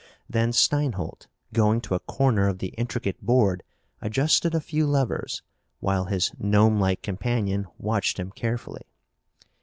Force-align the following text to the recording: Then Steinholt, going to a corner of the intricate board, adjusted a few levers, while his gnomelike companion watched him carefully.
Then 0.27 0.51
Steinholt, 0.51 1.27
going 1.53 1.79
to 1.81 1.93
a 1.93 1.99
corner 1.99 2.47
of 2.47 2.57
the 2.57 2.69
intricate 2.69 3.21
board, 3.23 3.61
adjusted 4.01 4.55
a 4.55 4.59
few 4.59 4.87
levers, 4.87 5.43
while 5.79 6.05
his 6.05 6.31
gnomelike 6.39 7.03
companion 7.03 7.67
watched 7.77 8.17
him 8.17 8.31
carefully. 8.31 8.81